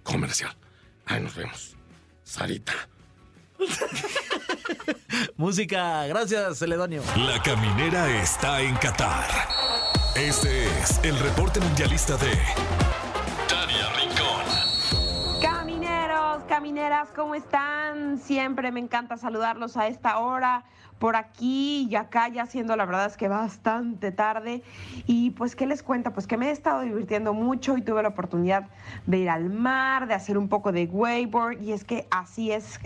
[0.05, 0.57] comercial.
[1.07, 1.77] Ahí nos vemos.
[2.23, 2.75] Sarita.
[5.37, 7.03] Música, gracias Celedonio.
[7.17, 9.29] La caminera está en Qatar.
[10.15, 12.39] Este es el reporte mundialista de
[16.61, 18.19] camineras, ¿cómo están?
[18.19, 20.65] Siempre me encanta saludarlos a esta hora,
[20.99, 24.63] por aquí y acá, ya siendo la verdad es que bastante tarde.
[25.07, 26.13] Y pues, ¿qué les cuento?
[26.13, 28.69] Pues que me he estado divirtiendo mucho y tuve la oportunidad
[29.07, 31.63] de ir al mar, de hacer un poco de wakeboard.
[31.63, 32.79] Y es que así es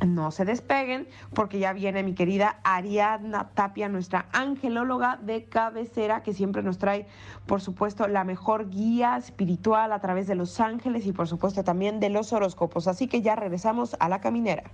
[0.06, 6.34] No se despeguen porque ya viene mi querida Ariadna Tapia, nuestra angelóloga de cabecera, que
[6.34, 7.08] siempre nos trae,
[7.48, 12.00] por supuesto, la mejor guía espiritual a través de los ángeles y, por supuesto, también
[12.00, 12.88] de los horóscopos.
[12.88, 14.70] Así que ya regresamos a la caminera.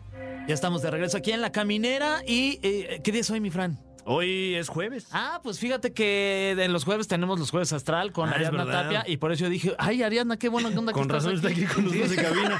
[0.46, 3.50] Ya estamos de regreso aquí en la caminera y eh, ¿qué día es hoy, mi
[3.50, 3.80] Fran?
[4.06, 5.08] Hoy es jueves.
[5.12, 8.66] Ah, pues fíjate que en los jueves tenemos los jueves astral con Ah, Ariadna.
[8.70, 11.24] Tapia y por eso yo dije, ay Ariadna, qué bueno que onda que Con estás
[11.24, 12.60] razón está aquí con nosotros en cabina.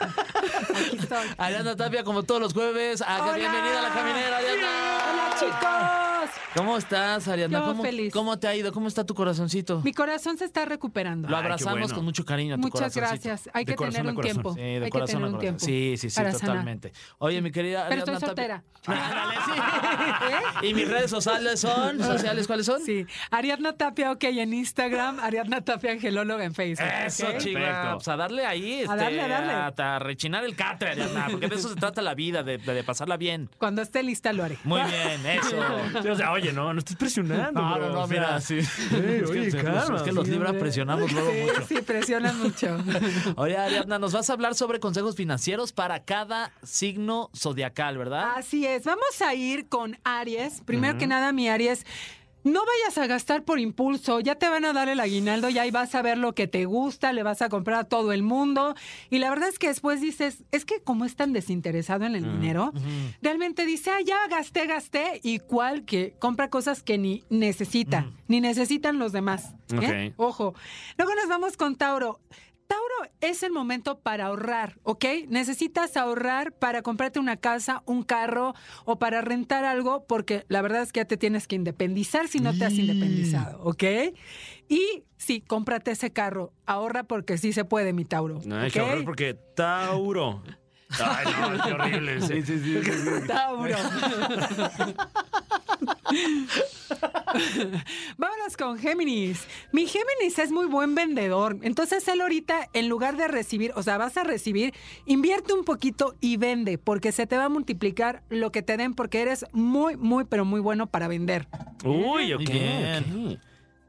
[1.38, 3.04] Ariadna Tapia como todos los jueves.
[3.36, 4.68] Bienvenida a la caminera, Ariadna.
[5.12, 6.13] Hola chicos.
[6.56, 7.60] ¿Cómo estás, Ariadna?
[7.60, 8.14] Yo ¿Cómo, feliz.
[8.14, 8.72] ¿Cómo te ha ido?
[8.72, 9.82] ¿Cómo está tu corazoncito?
[9.82, 11.28] Mi corazón se está recuperando.
[11.28, 11.96] Lo Ay, qué abrazamos bueno.
[11.96, 13.30] con mucho cariño a tu Muchas corazoncito.
[13.30, 13.50] gracias.
[13.56, 14.34] Hay De que corazón tener a un corazón.
[14.44, 14.54] tiempo.
[14.54, 15.58] Sí, de Hay que corazón tener a un corazón.
[15.58, 15.66] tiempo.
[15.66, 16.48] Sí, sí, sí, para sanar.
[16.48, 16.94] totalmente.
[17.18, 18.64] Oye, mi querida Pero estoy Ariadna Tapia- soltera.
[18.86, 19.36] Ándale,
[20.62, 20.68] sí.
[20.68, 22.00] ¿Y mis redes sociales son?
[22.04, 22.82] ¿Sociales cuáles son?
[22.84, 26.88] Sí, Ariadna Tapia, ok, en Instagram, Ariadna Tapia Angelóloga en Facebook.
[27.06, 27.38] Eso, ¿ok?
[27.38, 27.92] chica.
[27.96, 29.54] Pues a darle ahí, este, A darle, a darle.
[29.54, 32.74] A, a rechinar el catre, Ariadna, porque de eso se trata la vida, de, de-
[32.74, 33.50] de pasarla bien.
[33.58, 34.58] Cuando esté lista lo haré.
[34.66, 36.23] Muy bien, eso.
[36.32, 37.62] Oye, no, no estés presionando.
[37.62, 38.56] No, bro, no, no, o sea, mira, sí.
[38.56, 41.32] Ey, Es que- oye, es que los- calma, es que los sí, libras presionamos luego
[41.32, 41.68] Sí, mucho.
[41.68, 42.78] sí, presionan mucho.
[43.38, 48.32] Oye, Ariadna, nos vas a hablar sobre consejos financieros para cada signo zodiacal, ¿verdad?
[48.38, 50.62] Así es, vamos a ir con Aries.
[50.66, 51.86] Primero que nada, mi Aries.
[52.44, 55.72] No vayas a gastar por impulso, ya te van a dar el aguinaldo y ahí
[55.72, 58.76] vas a ver lo que te gusta, le vas a comprar a todo el mundo.
[59.10, 62.24] Y la verdad es que después dices, es que como es tan desinteresado en el
[62.24, 62.74] dinero,
[63.22, 68.42] realmente dice, ah, ya gasté, gasté, y cual que compra cosas que ni necesita, ni
[68.42, 69.54] necesitan los demás.
[69.72, 70.14] ¿eh?
[70.18, 70.54] Ojo.
[70.98, 72.20] Luego nos vamos con Tauro.
[72.74, 75.06] Tauro es el momento para ahorrar, ¿ok?
[75.28, 78.56] Necesitas ahorrar para comprarte una casa, un carro
[78.86, 82.40] o para rentar algo, porque la verdad es que ya te tienes que independizar si
[82.40, 83.84] no te has independizado, ¿ok?
[84.70, 88.42] Y sí, cómprate ese carro, ahorra porque sí se puede, mi Tauro.
[88.44, 90.42] No, hay que ahorrar porque Tauro.
[91.00, 92.22] Ay, no, qué horrible.
[92.22, 93.28] Sí, sí, sí.
[93.28, 93.76] Tauro.
[98.18, 99.46] Vámonos con Géminis.
[99.72, 101.58] Mi Géminis es muy buen vendedor.
[101.62, 104.74] Entonces él ahorita, en lugar de recibir, o sea, vas a recibir,
[105.06, 108.94] invierte un poquito y vende, porque se te va a multiplicar lo que te den,
[108.94, 111.48] porque eres muy, muy, pero muy bueno para vender.
[111.84, 112.50] Uy, ok.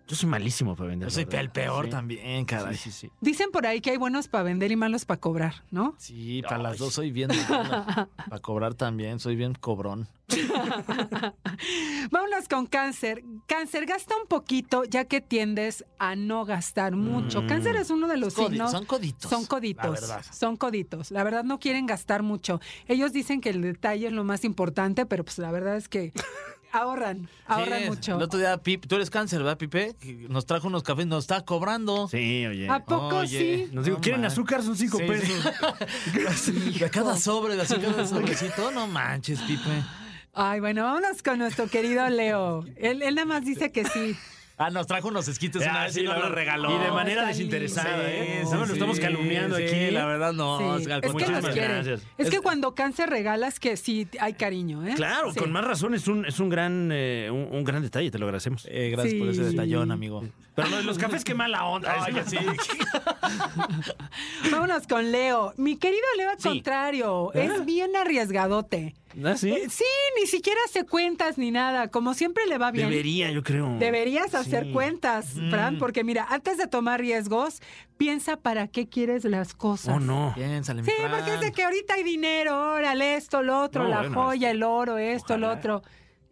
[0.06, 1.08] Yo soy malísimo para vender.
[1.08, 1.90] Yo soy la el peor Sí.
[1.90, 2.74] también, caray.
[2.76, 3.10] Sí, sí, sí.
[3.22, 5.94] Dicen por ahí que hay buenos para vender y malos para cobrar, ¿no?
[5.98, 7.86] Sí, para las dos soy bien malo.
[8.16, 10.06] Para cobrar también, soy bien cobrón.
[12.10, 13.22] Vámonos con cáncer.
[13.46, 17.46] Cáncer, gasta un poquito ya que tiendes a no gastar mucho.
[17.46, 18.70] Cáncer es uno de los Codi- signos.
[18.70, 20.00] son coditos, Son la coditos.
[20.00, 20.24] verdad.
[20.32, 21.10] Son coditos.
[21.10, 22.60] La verdad no quieren gastar mucho.
[22.88, 26.12] Ellos dicen que el detalle es lo más importante, pero pues la verdad es que
[26.74, 28.16] ahorran, ahorran Sí, mucho.
[28.16, 29.94] El otro día, Pip, tú eres cáncer, ¿verdad, Pipe?
[30.28, 32.08] Nos trajo unos cafés, nos está cobrando.
[32.08, 32.68] Sí, oye.
[32.68, 33.66] ¿A poco Oye.
[33.66, 33.72] sí?
[33.72, 34.30] Nos digo, No, ¿quieren man.
[34.30, 34.62] azúcar?
[34.62, 35.44] Son cinco Sí, pesos.
[36.80, 39.82] De cada sobre, de así cada sobrecito, no manches, Pipe.
[40.34, 42.64] Ay, bueno, vámonos con nuestro querido Leo.
[42.76, 44.16] Él, él nada más dice que sí.
[44.56, 46.70] Ah, nos trajo unos esquites una Ah, vez sí, y nos los regaló.
[46.70, 48.42] Y de manera está desinteresada, Sí, ¿eh?
[48.44, 49.90] sí, No, lo estamos sí, calumniando sí, aquí.
[49.90, 50.58] la verdad no.
[50.58, 50.64] Sí.
[50.64, 52.02] Oscar, Es que muchísimas gracias.
[52.18, 54.92] Es que Es- cuando cáncer regalas que sí hay cariño, ¿eh?
[54.94, 55.40] Claro, Sí.
[55.40, 58.26] con más razón es un, es un gran eh, un, un gran detalle, te lo
[58.26, 58.66] agradecemos.
[58.70, 59.50] Eh, gracias por ese Sí.
[59.50, 60.22] detallón, amigo.
[60.54, 61.96] Pero lo de los cafés, qué mala onda.
[62.08, 62.36] Oye, sí.
[64.50, 65.52] Vámonos con Leo.
[65.56, 66.48] Mi querido Leo, al Sí.
[66.48, 68.94] contrario, es bien arriesgadote.
[69.24, 69.50] ¿Ah, sí?
[69.52, 69.84] Eh, Sí,
[70.20, 71.88] ni siquiera hace cuentas ni nada.
[71.88, 72.88] Como siempre le va bien.
[72.88, 73.76] Debería, yo creo.
[73.78, 74.72] Deberías hacer Sí.
[74.72, 77.60] cuentas, Fran, porque mira, antes de tomar riesgos,
[77.96, 79.96] piensa para qué quieres las cosas.
[79.96, 80.32] Oh, no.
[80.34, 81.10] Piénsale, mi Sí, Fran.
[81.12, 84.50] porque es de que ahorita hay dinero, órale, esto, lo otro, No, la bueno, joya,
[84.50, 85.58] el oro, esto, lo ojalá.
[85.58, 85.82] otro.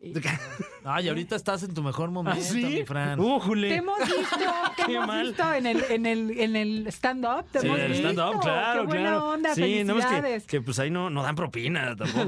[0.84, 2.64] Ay, ahorita estás en tu mejor momento, ¿Ah, sí?
[2.64, 3.16] mi Fran.
[3.18, 3.74] Te Újule.
[3.76, 4.36] hemos visto,
[4.76, 5.26] te Qué hemos mal.
[5.28, 8.86] visto en el, en el, en el stand-up, te Sí, hemos el stand-up, claro, Qué
[8.88, 9.28] buena claro.
[9.28, 10.46] onda, sí, no es que, felicidades.
[10.46, 12.24] que pues ahí no, no dan propina tampoco.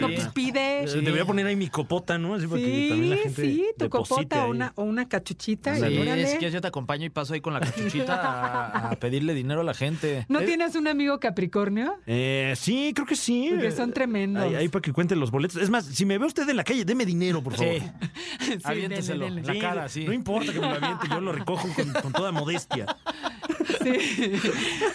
[0.00, 0.84] No, pues pide.
[0.84, 2.34] Eh, Debería poner ahí mi copota, ¿no?
[2.36, 5.76] Así para que también la Sí, gente sí, tu copota o una, o una cachuchita.
[5.76, 8.96] Sí, y si quieres yo te acompaño y paso ahí con la cachuchita a, a
[8.98, 10.24] pedirle dinero a la gente.
[10.30, 11.96] ¿No tienes un amigo Capricornio?
[12.06, 13.48] Eh, sí, creo que sí.
[13.50, 14.42] Porque son tremendos.
[14.42, 15.60] Ahí, ahí para que cuenten los boletos.
[15.60, 17.74] Es más, si me ve usted en la calle, deme dinero, por favor.
[18.40, 19.28] Sí, aviénteselo.
[19.28, 20.04] la cara, sí.
[20.04, 22.86] No importa que me lo aviente, yo lo recojo con, con toda modestia.
[23.82, 24.32] Sí.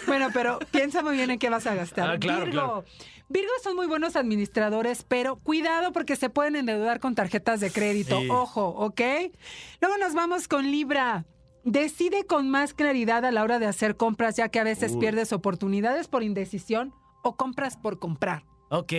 [0.06, 2.10] Bueno, pero piensa muy bien en qué vas a gastar.
[2.10, 2.52] Ah, claro, Virgo.
[2.52, 2.84] claro.
[3.28, 8.20] Virgo son muy buenos administradores, pero cuidado porque se pueden endeudar con tarjetas de crédito.
[8.20, 8.28] Sí.
[8.30, 9.00] Ojo, ¿ok?
[9.80, 11.24] Luego nos vamos con Libra.
[11.64, 15.00] Decide con más claridad a la hora de hacer compras, ya que a veces Uy.
[15.00, 18.44] pierdes oportunidades por indecisión o compras por comprar.
[18.68, 18.92] Ok.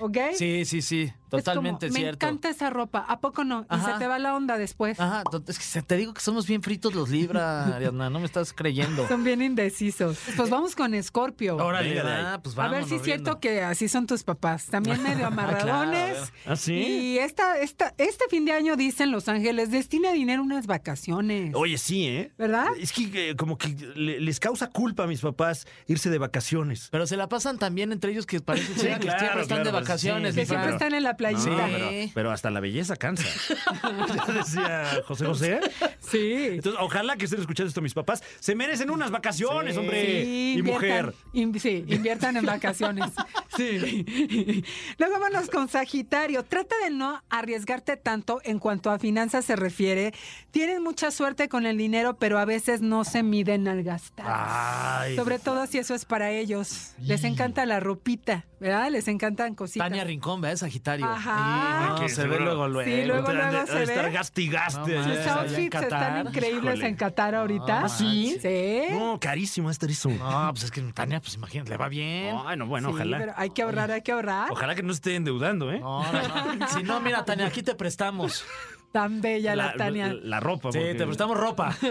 [0.00, 0.16] ¿Ok?
[0.34, 1.12] Sí, sí, sí.
[1.28, 2.26] Totalmente es como, cierto.
[2.26, 3.04] Me encanta esa ropa.
[3.08, 3.62] ¿A poco no?
[3.62, 3.92] Y Ajá.
[3.94, 4.98] se te va la onda después.
[5.00, 8.52] Ajá, es que te digo que somos bien fritos los Libra, Ariadna, no me estás
[8.52, 9.06] creyendo.
[9.08, 10.18] Son bien indecisos.
[10.36, 11.56] Pues vamos con Escorpio.
[11.76, 11.94] Ahí.
[11.96, 14.66] va, pues a ver si es cierto que así son tus papás.
[14.66, 16.32] También medio amarradones.
[16.46, 16.74] ¿Ah, sí?
[16.74, 21.52] Y esta, esta, este fin de año, dicen Los Ángeles, destina dinero a unas vacaciones.
[21.54, 22.32] Oye, sí, ¿eh?
[22.38, 22.66] ¿Verdad?
[22.78, 26.88] Es que eh, como que le- les causa culpa a mis papás irse de vacaciones.
[26.90, 29.56] Pero se la pasan también entre ellos que parece Sí, ser que claro, siempre están
[29.62, 30.34] claro, de vacaciones.
[30.34, 31.50] sí, que siempre están en la playita.
[31.50, 33.24] No, pero, pero hasta la belleza cansa.
[33.82, 35.60] ya decía José José.
[36.00, 36.32] Sí.
[36.52, 38.22] Entonces, ojalá que estén escuchando esto mis papás.
[38.40, 39.80] Se merecen unas vacaciones, Sí.
[39.80, 40.00] hombre.
[40.06, 41.14] Sí, y inviertan- mujer.
[41.32, 43.10] in- sí, inviertan en vacaciones.
[43.56, 44.62] Sí.
[44.98, 46.44] Luego vámonos con Sagitario.
[46.44, 50.12] Trata de no arriesgarte tanto en cuanto a finanzas se refiere.
[50.50, 54.26] Tienen mucha suerte con el dinero, pero a veces no se miden al gastar.
[54.28, 55.16] Ay.
[55.16, 56.92] Sobre todo si eso es para ellos.
[57.00, 58.90] Les encanta la ropita, ¿verdad?
[58.90, 59.86] Les encantan cositas.
[59.88, 60.56] Tania Rincón, ¿verdad?
[60.56, 61.06] Sagitario.
[61.06, 61.88] Ajá.
[61.88, 62.90] Sí, Que no, se ve luego, luego.
[62.90, 64.12] Sí, luego, de- luego se estar ve.
[64.12, 64.94] gaste y gaste.
[64.96, 65.04] No.
[65.04, 66.88] Sus outfits están increíbles Híjole.
[66.88, 67.82] en Qatar ahorita.
[67.84, 68.38] ¿Ah, sí?
[68.40, 68.82] Sí.
[68.92, 70.08] No, carísimo este eso.
[70.08, 72.36] No, pues es que Tania, pues imagínate, le va bien.
[72.46, 73.18] Ay, no, bueno, Sí, ojalá.
[73.18, 74.50] pero hay que ahorrar, hay que ahorrar.
[74.50, 75.80] Ojalá que no se esté endeudando, ¿eh?
[75.80, 76.68] No, no, no.
[76.76, 78.44] Si no, mira, Tania, aquí te prestamos.
[78.92, 80.14] Tan bella la, Tania.
[80.22, 80.72] La, ropa.
[80.72, 81.76] Sí, porque- te prestamos ropa.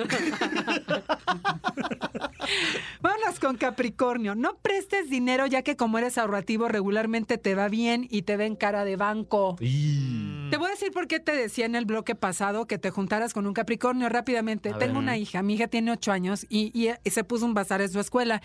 [3.41, 4.35] Con Capricornio.
[4.35, 8.55] No prestes dinero ya que como eres ahorrativo regularmente te va bien y te ven
[8.55, 9.55] cara de banco.
[9.59, 12.91] Y- Te voy a decir por qué te decía en el bloque pasado que te
[12.91, 14.71] juntaras con un Capricornio rápidamente.
[14.73, 17.81] Tengo una hija, mi hija tiene ocho años y, y- y se puso un bazar
[17.81, 18.41] en su escuela.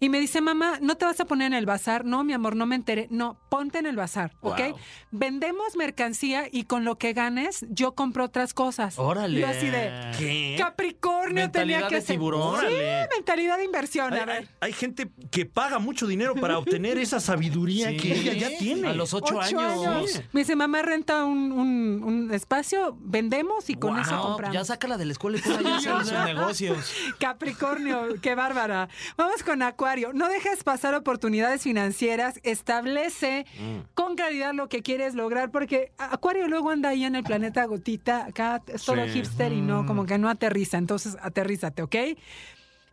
[0.00, 2.04] Y me dice, mamá, ¿no te vas a poner en el bazar?
[2.04, 3.06] No, mi amor, no me enteré.
[3.10, 4.58] No, ponte en el bazar, ¿ok?
[4.70, 4.78] Wow.
[5.12, 8.98] Vendemos mercancía y con lo que ganes yo compro otras cosas.
[8.98, 9.40] Órale.
[9.40, 10.56] Yo así de, ¿Qué?
[10.58, 12.16] Capricornio tenía que de ser.
[12.16, 12.58] tiburón.
[12.60, 13.08] Sí, Órale.
[13.14, 14.12] mentalidad de inversión.
[14.30, 17.96] Hay- hay gente que paga mucho dinero para obtener esa sabiduría Sí.
[17.96, 18.88] que ella ya tiene.
[18.88, 20.22] A los ocho, años.
[20.32, 24.54] Me dice, mamá, renta un, un- un espacio, vendemos y con Wow, eso compramos.
[24.54, 26.92] ya sácala de la escuela y ponla ya hacer sus negocios.
[27.18, 28.88] Capricornio, qué bárbara.
[29.16, 30.12] Vamos con Acuario.
[30.12, 32.40] No dejes pasar oportunidades financieras.
[32.42, 33.46] Establece
[33.94, 38.26] con claridad lo que quieres lograr, porque Acuario luego anda ahí en el planeta gotita.
[38.26, 39.10] Acá es todo Sí.
[39.12, 40.78] hipster y no, como que no aterriza.
[40.78, 41.94] Entonces, aterrízate, ¿ok?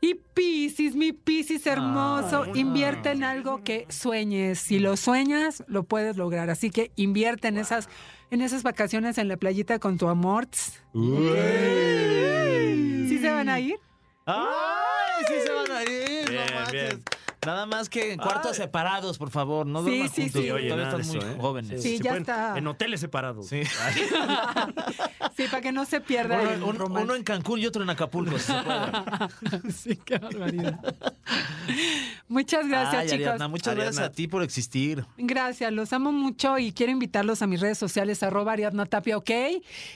[0.03, 4.59] Y Piscis, mi Piscis hermoso, invierte en algo que sueñes.
[4.59, 6.49] Si lo sueñas, lo puedes lograr.
[6.49, 7.87] Así que invierte en esas,
[8.31, 10.47] en esas vacaciones en la playita con tu amor.
[10.51, 10.79] ¿Sí
[13.19, 13.79] se van a ir?
[14.25, 15.00] ¡Ay!
[17.45, 19.65] Nada más que en cuartos separados, por favor.
[19.65, 20.41] No Sí, duerman sí, juntos.
[20.43, 20.51] sí.
[20.51, 21.37] Oye, Todavía están eso, muy ¿eh?
[21.39, 21.81] jóvenes.
[21.81, 22.57] Sí, ya pueden- está.
[22.57, 23.47] En hoteles separados.
[23.47, 23.61] Sí.
[25.37, 27.89] Sí, para que no se pierda el Uno, un- uno en Cancún y otro en
[27.89, 28.37] Acapulco.
[28.37, 29.71] si se puede.
[29.73, 30.79] Sí, qué barbaridad.
[32.27, 33.21] Muchas gracias, Ay, chicos.
[33.27, 35.05] Ariadna, muchas gracias a ti por existir.
[35.17, 39.31] Gracias, los amo mucho y quiero invitarlos a mis redes sociales, arroba Ariadna Tapia, ok,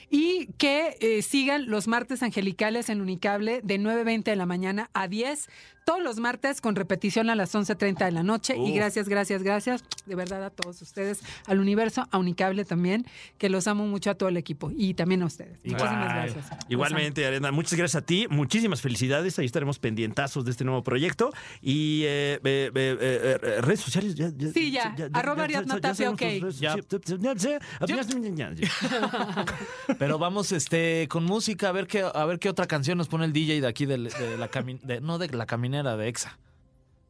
[0.09, 5.07] y que eh, sigan los martes angelicales en Unicable de 9.20 de la mañana a
[5.07, 5.49] 10,
[5.85, 8.57] todos los martes con repetición a las 11.30 de la noche.
[8.57, 13.05] Y gracias, gracias, gracias, de verdad a todos ustedes, al universo, a Unicable también,
[13.37, 15.59] que los amo mucho a todo el equipo y también a ustedes.
[15.63, 16.45] Muchísimas gracias.
[16.69, 18.25] Igualmente, Arena, muchas gracias a ti.
[18.29, 19.37] Muchísimas felicidades.
[19.37, 21.29] Ahí estaremos pendientazos de este nuevo proyecto.
[21.61, 24.15] Y eh, eh, eh, eh, eh, redes sociales.
[24.15, 24.95] Ya, ya- Sí, ya.
[25.13, 26.21] Arroba Ariadna Tapia, ok.
[26.59, 26.75] Ya.
[29.99, 33.25] Pero vamos este con música a ver qué a ver qué otra canción nos pone
[33.25, 36.37] el DJ de aquí de, la cami- de- no de la caminera de Exa.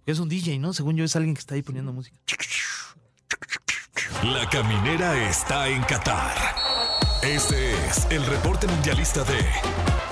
[0.05, 0.73] Es un DJ, ¿no?
[0.73, 2.17] Según yo es alguien que está ahí poniendo música.
[4.23, 6.35] La caminera está en Qatar.
[7.21, 10.04] Este es el reporte mundialista de.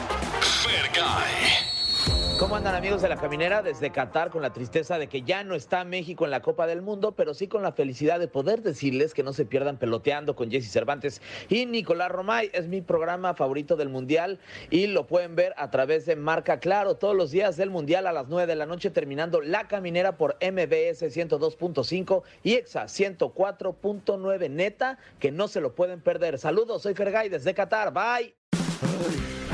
[2.43, 3.61] ¿Cómo andan amigos de la caminera?
[3.61, 6.81] Desde Qatar con la tristeza de que ya no está México en la Copa del
[6.81, 10.51] Mundo, pero sí con la felicidad de poder decirles que no se pierdan peloteando con
[10.51, 12.51] Jesse Cervantes y Nicolás Romay.
[12.51, 16.95] Es mi programa favorito del Mundial y lo pueden ver a través de Marca Claro
[16.95, 20.35] todos los días del Mundial a las 9 de la noche terminando la caminera por
[20.41, 26.37] MBS 102.5 y EXA 104.9 neta que no se lo pueden perder.
[26.37, 27.93] Saludos, soy Fergay desde Qatar.
[27.93, 28.35] Bye.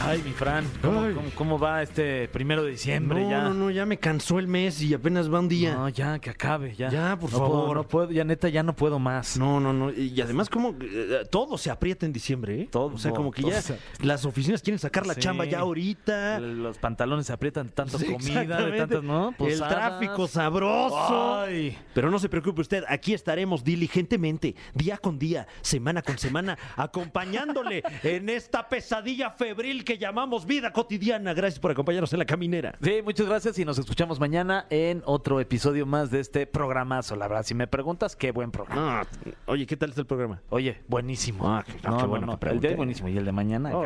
[0.02, 1.14] Ay, mi Fran, ¿cómo, Ay.
[1.14, 3.44] cómo- cómo va este primero de diciembre No, ya?
[3.44, 5.74] no, no, ya me cansó el mes y apenas va un día.
[5.76, 6.90] No, ya, que acabe, ya.
[6.90, 7.76] Ya, por No puedo, favor.
[7.78, 9.38] no puedo, ya neta, ya no puedo más.
[9.38, 9.92] No, no, no.
[9.92, 12.70] Y además, como eh, todo se aprieta en diciembre, ¿eh?
[12.72, 15.20] Todo, O sea, como que todo ya se- las oficinas quieren sacar la Sí.
[15.20, 16.40] chamba ya ahorita.
[16.40, 18.78] Los pantalones se aprietan de tanta Sí, comida, de exactamente.
[18.80, 19.30] tantas, ¿no?
[19.30, 19.70] El Posadas.
[19.74, 21.40] tráfico sabroso.
[21.42, 21.78] Ay.
[21.94, 27.84] Pero no se preocupe usted, aquí estaremos diligentemente, día con día, semana con semana, acompañándole
[28.04, 31.34] en esta pesadilla febril que llamamos vida cotidiana.
[31.34, 32.76] Gracias por acompañarnos en la caminera.
[32.82, 37.16] Sí, muchas gracias y nos escuchamos mañana en otro episodio más de este programazo.
[37.16, 39.04] La verdad, si me preguntas, qué buen programa.
[39.26, 40.42] No, oye, ¿qué tal está el programa?
[40.50, 41.48] Oye, buenísimo.
[41.50, 42.68] Ah, qué- no, qué bueno que El de pregunté.
[42.70, 43.86] hoy buenísimo y el de mañana, Oh.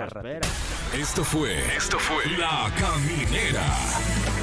[0.96, 1.58] Esto fue.
[1.76, 2.24] Esto fue.
[2.38, 4.43] La Caminera.